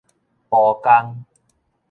[0.49, 1.23] 浦江